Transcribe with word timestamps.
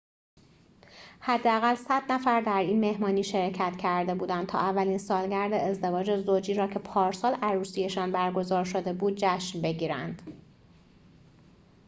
حداقل 1.19 1.75
۱۰۰ 1.75 2.03
نفر 2.11 2.41
در 2.41 2.57
این 2.59 2.79
مهمانی 2.79 3.23
شرکت 3.23 3.77
کرده 3.77 4.15
بودند 4.15 4.47
تا 4.47 4.59
اولین 4.59 4.97
سالگرد 4.97 5.53
ازدواج 5.53 6.11
زوجی 6.15 6.53
را 6.53 6.67
که 6.67 6.79
پارسال 6.79 7.33
عروسی‌شان 7.33 8.11
برگزار 8.11 8.63
شده 8.63 8.93
بود 8.93 9.13
جشن 9.17 9.61
بگیرند 9.61 10.21